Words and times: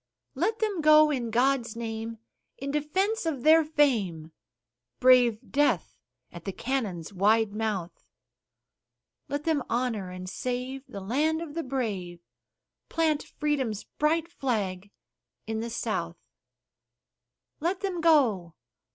Let 0.33 0.57
them 0.57 0.81
go, 0.81 1.11
in 1.11 1.29
God's 1.29 1.75
name, 1.75 2.17
in 2.57 2.71
defense 2.71 3.27
of 3.27 3.43
their 3.43 3.63
fame, 3.63 4.31
Brave 4.99 5.51
death 5.51 5.95
at 6.31 6.43
the 6.43 6.51
cannon's 6.51 7.13
wide 7.13 7.53
mouth; 7.53 8.03
Let 9.29 9.43
them 9.43 9.61
honor 9.69 10.09
and 10.09 10.27
save 10.27 10.87
the 10.87 11.01
land 11.01 11.39
of 11.39 11.53
the 11.53 11.61
brave, 11.61 12.19
Plant 12.89 13.21
Freedom's 13.21 13.83
bright 13.83 14.27
flag 14.27 14.89
in 15.45 15.59
the 15.59 15.69
South. 15.69 16.17
Let 17.59 17.81
them 17.81 18.01
go! 18.01 18.55